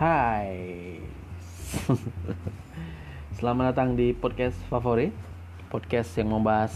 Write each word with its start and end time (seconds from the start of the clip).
Hai. 0.00 0.96
Selamat 3.36 3.76
datang 3.76 4.00
di 4.00 4.16
podcast 4.16 4.56
favorit. 4.72 5.12
Podcast 5.68 6.16
yang 6.16 6.32
membahas 6.32 6.72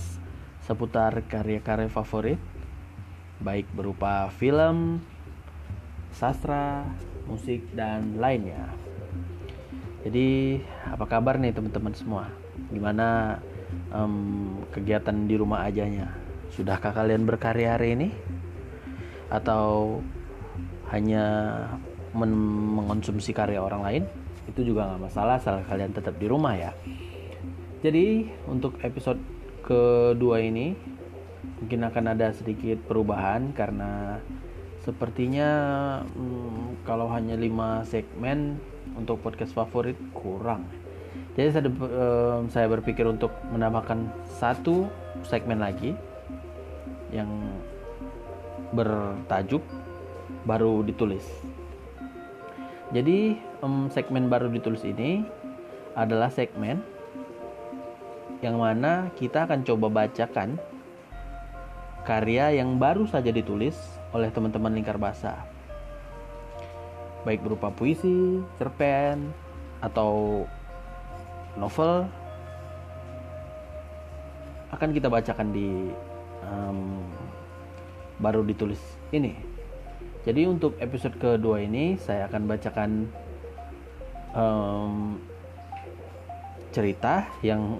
seputar 0.60 1.24
karya-karya 1.24 1.88
favorit. 1.88 2.36
Baik 3.40 3.64
berupa 3.72 4.28
film, 4.36 5.00
sastra, 6.12 6.84
musik, 7.24 7.64
dan 7.72 8.20
lainnya. 8.20 8.68
Jadi 10.04 10.60
apa 10.84 11.08
kabar 11.08 11.40
nih 11.40 11.56
teman-teman 11.56 11.96
semua? 11.96 12.28
Gimana 12.68 13.40
um, 13.88 14.60
kegiatan 14.68 15.16
di 15.24 15.40
rumah 15.40 15.64
ajanya? 15.64 16.12
Sudahkah 16.52 16.92
kalian 16.92 17.24
berkarya 17.24 17.80
hari 17.80 17.96
ini? 17.96 18.12
Atau 19.32 20.04
hanya 20.92 21.24
men- 22.14 22.78
mengonsumsi 22.78 23.34
karya 23.34 23.60
orang 23.60 23.82
lain 23.82 24.04
itu 24.48 24.60
juga 24.72 24.88
nggak 24.88 25.02
masalah 25.10 25.40
asal 25.40 25.60
kalian 25.66 25.92
tetap 25.92 26.14
di 26.16 26.26
rumah 26.28 26.54
ya. 26.56 26.72
Jadi 27.84 28.28
untuk 28.48 28.80
episode 28.80 29.20
kedua 29.64 30.40
ini 30.40 30.72
mungkin 31.60 31.80
akan 31.84 32.04
ada 32.16 32.32
sedikit 32.32 32.80
perubahan 32.84 33.52
karena 33.52 34.20
sepertinya 34.84 35.48
hmm, 36.04 36.84
kalau 36.84 37.08
hanya 37.12 37.36
5 37.36 37.88
segmen 37.88 38.60
untuk 38.96 39.20
podcast 39.24 39.56
favorit 39.56 39.96
kurang. 40.12 40.68
Jadi 41.34 41.48
saya, 41.50 41.66
um, 41.66 42.46
saya 42.52 42.66
berpikir 42.68 43.08
untuk 43.08 43.32
menambahkan 43.50 44.06
satu 44.38 44.86
segmen 45.24 45.58
lagi 45.58 45.96
yang 47.10 47.28
bertajuk 48.74 49.62
baru 50.44 50.82
ditulis 50.84 51.24
jadi 52.94 53.34
um, 53.58 53.90
segmen 53.90 54.30
baru 54.30 54.46
ditulis 54.46 54.86
ini 54.86 55.26
adalah 55.98 56.30
segmen 56.30 56.78
yang 58.38 58.62
mana 58.62 59.10
kita 59.18 59.50
akan 59.50 59.66
coba 59.66 60.06
bacakan 60.06 60.54
karya 62.06 62.62
yang 62.62 62.78
baru 62.78 63.02
saja 63.10 63.34
ditulis 63.34 63.74
oleh 64.14 64.30
teman-teman 64.30 64.78
lingkar 64.78 64.94
bahasa. 64.94 65.42
Baik 67.26 67.42
berupa 67.42 67.72
puisi, 67.74 68.44
cerpen, 68.60 69.32
atau 69.82 70.44
novel 71.58 72.06
akan 74.70 74.90
kita 74.94 75.08
bacakan 75.10 75.50
di 75.50 75.90
um, 76.46 77.02
baru 78.22 78.46
ditulis 78.46 78.78
ini. 79.10 79.53
Jadi 80.24 80.48
untuk 80.48 80.80
episode 80.80 81.20
kedua 81.20 81.60
ini 81.60 82.00
saya 82.00 82.24
akan 82.32 82.42
bacakan 82.48 82.90
um, 84.32 85.20
cerita 86.72 87.28
yang 87.44 87.76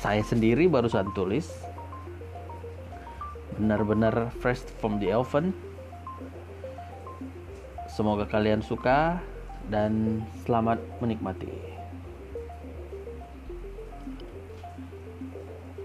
saya 0.00 0.24
sendiri 0.24 0.72
barusan 0.72 1.12
tulis. 1.12 1.52
Benar-benar 3.60 4.32
fresh 4.40 4.64
from 4.80 4.96
the 4.96 5.12
oven. 5.12 5.52
Semoga 7.92 8.24
kalian 8.24 8.64
suka 8.64 9.20
dan 9.68 10.24
selamat 10.48 10.80
menikmati. 10.98 11.52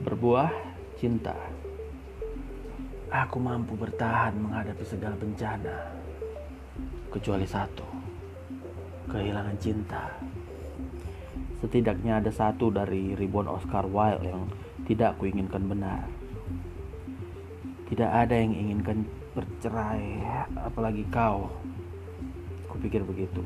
Berbuah 0.08 0.56
cinta. 0.96 1.59
Aku 3.10 3.42
mampu 3.42 3.74
bertahan 3.74 4.38
menghadapi 4.38 4.86
segala 4.86 5.18
bencana, 5.18 5.82
kecuali 7.10 7.42
satu: 7.42 7.82
kehilangan 9.10 9.58
cinta. 9.58 10.14
Setidaknya 11.58 12.22
ada 12.22 12.30
satu 12.30 12.70
dari 12.70 13.18
ribuan 13.18 13.50
Oscar 13.50 13.90
Wilde 13.90 14.30
yang 14.30 14.46
tidak 14.86 15.18
kuinginkan 15.18 15.66
benar. 15.66 16.06
Tidak 17.90 18.06
ada 18.06 18.38
yang 18.38 18.54
inginkan 18.54 19.02
bercerai, 19.34 20.22
apalagi 20.62 21.02
kau. 21.10 21.50
Kupikir 22.70 23.02
begitu. 23.02 23.42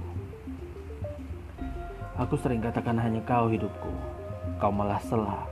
Aku 2.19 2.35
sering 2.35 2.59
katakan 2.59 2.99
hanya 2.99 3.23
kau 3.23 3.47
hidupku. 3.47 3.95
Kau 4.59 4.75
malah 4.75 4.99
selah. 5.07 5.47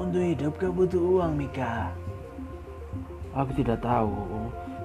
Untuk 0.00 0.24
hidup 0.24 0.56
kau 0.56 0.72
butuh 0.72 1.20
uang, 1.20 1.36
Mika. 1.36 1.92
Aku 3.30 3.54
tidak 3.54 3.78
tahu. 3.86 4.10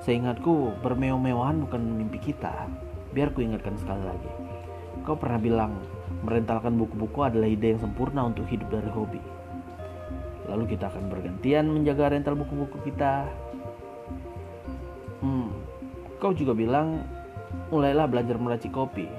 Seingatku, 0.05 0.77
bermewah-mewahan 0.85 1.65
bukan 1.65 1.81
mimpi 1.81 2.21
kita. 2.21 2.69
Biar 3.09 3.33
ku 3.33 3.41
ingatkan 3.41 3.73
sekali 3.81 4.05
lagi. 4.05 4.31
Kau 5.01 5.17
pernah 5.17 5.41
bilang, 5.41 5.81
merentalkan 6.21 6.77
buku-buku 6.77 7.25
adalah 7.25 7.49
ide 7.49 7.73
yang 7.73 7.81
sempurna 7.81 8.21
untuk 8.21 8.45
hidup 8.45 8.69
dari 8.69 8.89
hobi. 8.93 9.21
Lalu 10.45 10.77
kita 10.77 10.93
akan 10.93 11.09
bergantian 11.09 11.73
menjaga 11.73 12.13
rental 12.13 12.37
buku-buku 12.37 12.85
kita. 12.85 13.25
Hmm, 15.25 15.49
kau 16.21 16.37
juga 16.37 16.53
bilang, 16.53 17.01
mulailah 17.73 18.05
belajar 18.05 18.37
meracik 18.37 18.69
kopi. 18.69 19.09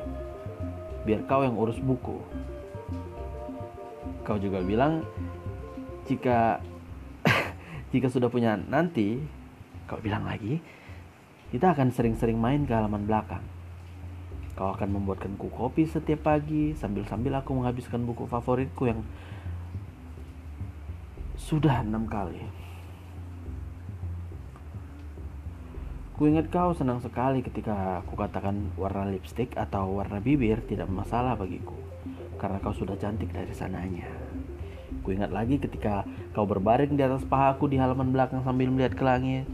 Biar 1.03 1.27
kau 1.27 1.43
yang 1.43 1.59
urus 1.59 1.83
buku. 1.83 2.23
Kau 4.23 4.39
juga 4.39 4.63
bilang, 4.63 5.03
jika 6.07 6.63
jika 7.97 8.13
sudah 8.13 8.29
punya 8.29 8.61
nanti, 8.61 9.17
kau 9.89 9.97
bilang 10.05 10.29
lagi, 10.29 10.61
kita 11.49 11.73
akan 11.73 11.89
sering-sering 11.89 12.37
main 12.37 12.69
ke 12.69 12.77
halaman 12.77 13.09
belakang. 13.09 13.41
Kau 14.53 14.77
akan 14.77 15.01
membuatkanku 15.01 15.49
kopi 15.49 15.89
setiap 15.89 16.29
pagi 16.29 16.77
sambil-sambil 16.77 17.33
aku 17.41 17.57
menghabiskan 17.57 18.05
buku 18.05 18.29
favoritku 18.29 18.85
yang 18.85 19.01
sudah 21.41 21.81
enam 21.81 22.05
kali. 22.05 22.45
Ku 26.17 26.29
ingat 26.29 26.53
kau 26.53 26.77
senang 26.77 27.01
sekali 27.01 27.41
ketika 27.41 28.05
aku 28.05 28.17
katakan 28.17 28.73
warna 28.77 29.09
lipstick 29.09 29.57
atau 29.57 30.01
warna 30.01 30.21
bibir 30.21 30.61
tidak 30.65 30.89
masalah 30.93 31.37
bagiku 31.37 31.77
karena 32.37 32.61
kau 32.61 32.77
sudah 32.77 32.97
cantik 33.01 33.33
dari 33.33 33.53
sananya. 33.57 34.26
Ku 35.07 35.15
ingat 35.15 35.31
lagi 35.31 35.63
ketika 35.63 36.03
kau 36.35 36.51
berbaring 36.51 36.99
di 36.99 37.03
atas 37.07 37.23
pahaku 37.23 37.71
di 37.71 37.79
halaman 37.79 38.11
belakang 38.11 38.43
sambil 38.43 38.75
melihat 38.75 38.99
ke 38.99 39.07
langit. 39.07 39.47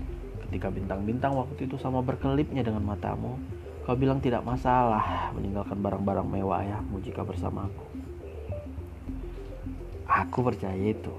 Ketika 0.49 0.73
bintang-bintang 0.73 1.37
waktu 1.37 1.69
itu 1.69 1.77
sama 1.77 2.01
berkelipnya 2.01 2.65
dengan 2.65 2.81
matamu, 2.81 3.37
kau 3.85 3.93
bilang 3.93 4.17
tidak 4.25 4.41
masalah 4.49 5.29
meninggalkan 5.37 5.77
barang-barang 5.77 6.25
mewah 6.25 6.65
ayahmu 6.65 7.05
jika 7.05 7.21
bersamaku. 7.21 7.85
Aku 10.09 10.41
percaya 10.41 10.81
itu. 10.81 11.13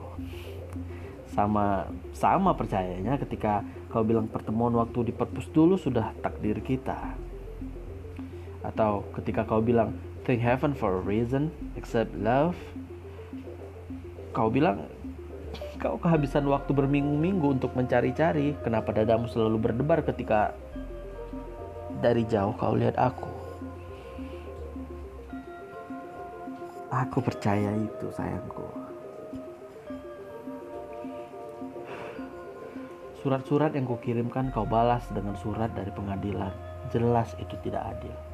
Sama 1.29 1.85
sama 2.09 2.57
percayanya 2.57 3.21
ketika 3.21 3.61
kau 3.94 4.01
bilang 4.01 4.25
pertemuan 4.25 4.73
waktu 4.73 5.09
di 5.09 5.13
perpus 5.13 5.45
dulu 5.53 5.77
sudah 5.77 6.09
takdir 6.25 6.57
kita. 6.65 7.13
Atau 8.65 9.05
ketika 9.13 9.45
kau 9.45 9.61
bilang 9.61 9.94
thank 10.25 10.41
heaven 10.41 10.73
for 10.73 10.97
a 10.97 11.03
reason 11.05 11.53
except 11.77 12.17
love 12.17 12.57
kau 14.33 14.49
bilang 14.49 14.89
kau 15.81 15.95
kehabisan 16.01 16.49
waktu 16.49 16.73
berminggu-minggu 16.73 17.61
untuk 17.61 17.71
mencari-cari 17.77 18.57
kenapa 18.66 18.91
dadamu 18.91 19.29
selalu 19.29 19.69
berdebar 19.69 20.01
ketika 20.01 20.57
dari 22.03 22.27
jauh 22.27 22.51
kau 22.59 22.75
lihat 22.75 22.99
aku. 22.99 23.31
Aku 26.94 27.25
percaya 27.25 27.73
itu 27.73 28.07
sayangku. 28.13 28.69
Surat-surat 33.23 33.71
yang 33.71 33.88
kukirimkan 33.88 34.51
kau 34.51 34.68
balas 34.68 35.07
dengan 35.15 35.33
surat 35.39 35.71
dari 35.71 35.89
pengadilan. 35.95 36.51
Jelas 36.91 37.31
itu 37.39 37.56
tidak 37.63 37.97
adil. 37.97 38.32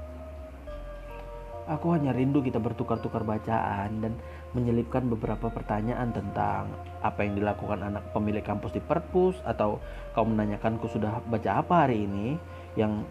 Aku 1.69 1.94
hanya 1.94 2.10
rindu 2.10 2.42
kita 2.42 2.57
bertukar-tukar 2.57 3.21
bacaan 3.21 4.01
dan 4.01 4.18
menyelipkan 4.57 5.06
beberapa 5.06 5.54
pertanyaan 5.54 6.10
tentang 6.10 6.66
apa 7.06 7.21
yang 7.21 7.38
dilakukan 7.38 7.86
anak 7.86 8.10
pemilik 8.10 8.42
kampus 8.42 8.74
di 8.74 8.81
perpus 8.81 9.38
atau 9.45 9.77
kau 10.18 10.25
menanyakanku 10.25 10.89
sudah 10.89 11.21
baca 11.30 11.62
apa 11.62 11.86
hari 11.86 12.10
ini 12.10 12.42
yang 12.74 13.06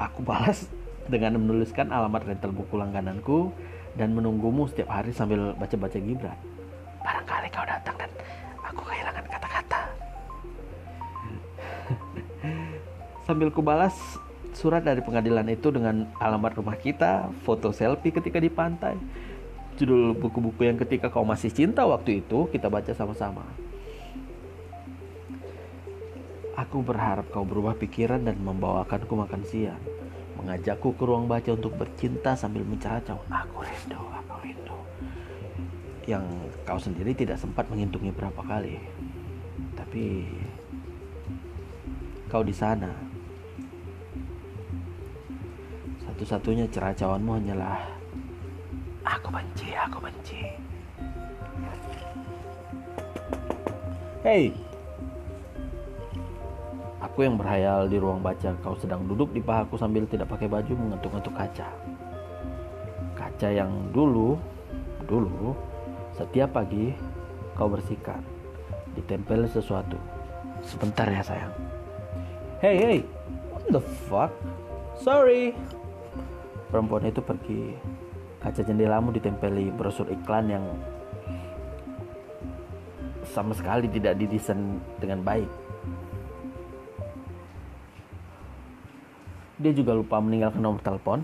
aku 0.00 0.24
balas 0.24 0.64
dengan 1.12 1.36
menuliskan 1.36 1.92
alamat 1.92 2.24
rental 2.24 2.56
buku 2.56 2.80
langgananku 2.80 3.52
dan 4.00 4.16
menunggumu 4.16 4.64
setiap 4.64 4.88
hari 4.88 5.12
sambil 5.12 5.52
baca-baca 5.60 6.00
Gibran. 6.00 6.40
Barangkali 7.04 7.48
kau 7.52 7.68
datang 7.68 8.00
dan 8.00 8.10
aku 8.64 8.80
kehilangan 8.80 9.24
kata-kata. 9.28 9.80
sambil 13.28 13.52
kubalas 13.52 13.94
surat 14.54 14.82
dari 14.82 15.00
pengadilan 15.04 15.46
itu 15.50 15.70
dengan 15.70 16.08
alamat 16.18 16.58
rumah 16.58 16.76
kita, 16.76 17.30
foto 17.46 17.70
selfie 17.70 18.14
ketika 18.14 18.38
di 18.38 18.50
pantai, 18.50 18.98
judul 19.78 20.16
buku-buku 20.16 20.66
yang 20.66 20.78
ketika 20.78 21.08
kau 21.08 21.24
masih 21.24 21.50
cinta 21.50 21.86
waktu 21.86 22.24
itu 22.24 22.50
kita 22.50 22.66
baca 22.66 22.92
sama-sama. 22.92 23.46
Aku 26.58 26.84
berharap 26.84 27.30
kau 27.32 27.46
berubah 27.46 27.72
pikiran 27.78 28.20
dan 28.20 28.36
membawakanku 28.36 29.16
makan 29.16 29.42
siang, 29.48 29.80
mengajakku 30.40 30.96
ke 30.96 31.04
ruang 31.04 31.28
baca 31.28 31.52
untuk 31.52 31.76
bercinta 31.76 32.32
sambil 32.32 32.64
menceracau 32.64 33.20
aku 33.28 33.60
rindu 33.60 34.00
aku 34.00 34.34
rindu 34.40 34.78
yang 36.08 36.24
kau 36.64 36.80
sendiri 36.80 37.12
tidak 37.12 37.36
sempat 37.36 37.68
menghitungnya 37.68 38.16
berapa 38.16 38.40
kali 38.40 38.80
tapi 39.76 40.32
kau 42.32 42.40
di 42.40 42.56
sana 42.56 42.88
satu-satunya 46.20 46.68
ceracauanmu 46.68 47.32
hanyalah 47.32 47.80
aku 49.08 49.32
benci 49.32 49.72
aku 49.72 50.04
benci 50.04 50.52
Hei, 54.20 54.52
Aku 57.00 57.24
yang 57.24 57.40
berhayal 57.40 57.88
di 57.88 57.96
ruang 57.96 58.20
baca, 58.20 58.52
kau 58.60 58.76
sedang 58.76 59.08
duduk 59.08 59.32
di 59.32 59.40
pahaku 59.40 59.80
sambil 59.80 60.04
tidak 60.04 60.28
pakai 60.28 60.44
baju 60.44 60.68
mengetuk-ngetuk 60.76 61.32
kaca. 61.32 61.72
Kaca 63.16 63.48
yang 63.48 63.72
dulu, 63.96 64.36
dulu, 65.08 65.56
setiap 66.12 66.52
pagi 66.52 66.92
kau 67.56 67.72
bersihkan, 67.72 68.20
ditempel 68.92 69.48
sesuatu. 69.48 69.96
Sebentar 70.60 71.08
ya 71.08 71.24
sayang. 71.24 71.56
Hey 72.60 72.76
hey, 72.76 72.98
what 73.48 73.64
the 73.72 73.80
fuck? 73.80 74.36
Sorry. 75.00 75.56
Perempuan 76.70 77.06
itu 77.06 77.18
pergi. 77.18 77.74
Kaca 78.40 78.62
jendelamu 78.64 79.12
ditempeli 79.12 79.68
brosur 79.74 80.08
iklan 80.08 80.48
yang 80.48 80.64
sama 83.30 83.52
sekali 83.52 83.86
tidak 83.90 84.16
didesain 84.16 84.80
dengan 84.96 85.20
baik. 85.20 85.50
Dia 89.60 89.76
juga 89.76 89.92
lupa 89.92 90.16
meninggalkan 90.24 90.64
nomor 90.64 90.80
telepon. 90.80 91.20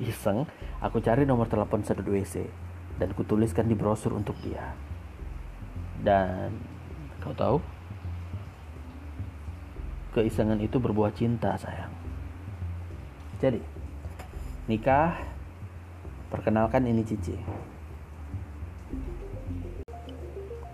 Iseng, 0.00 0.48
aku 0.80 1.04
cari 1.04 1.28
nomor 1.28 1.52
telepon 1.52 1.84
sedot 1.84 2.08
WC 2.08 2.48
dan 2.96 3.12
kutuliskan 3.12 3.68
di 3.68 3.76
brosur 3.76 4.16
untuk 4.16 4.34
dia. 4.40 4.72
Dan 6.00 6.56
kau 7.20 7.36
tahu? 7.36 7.60
Keisengan 10.16 10.58
itu 10.64 10.80
berbuah 10.80 11.12
cinta, 11.12 11.54
sayang. 11.60 11.92
Jadi, 13.40 13.60
nikah, 14.70 15.18
perkenalkan 16.30 16.86
ini 16.86 17.02
Cici. 17.02 17.34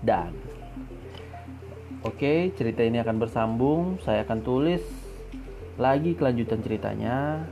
Dan 0.05 0.49
Oke, 2.07 2.55
cerita 2.55 2.87
ini 2.87 3.03
akan 3.03 3.19
bersambung. 3.19 3.99
Saya 4.07 4.23
akan 4.23 4.47
tulis 4.47 4.81
lagi 5.77 6.15
kelanjutan 6.15 6.63
ceritanya. 6.63 7.43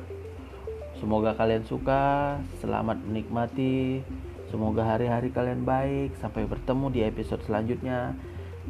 Semoga 1.03 1.35
kalian 1.35 1.67
suka, 1.67 2.39
selamat 2.63 3.03
menikmati. 3.05 4.07
Semoga 4.49 4.87
hari-hari 4.87 5.35
kalian 5.35 5.67
baik. 5.67 6.15
Sampai 6.23 6.47
bertemu 6.47 6.87
di 6.95 7.01
episode 7.03 7.43
selanjutnya 7.43 8.15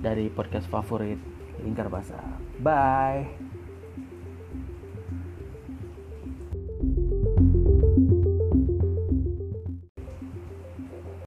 dari 0.00 0.32
podcast 0.32 0.64
favorit 0.66 1.20
Lingkar 1.60 1.92
Basah. 1.92 2.24
Bye. 2.58 3.56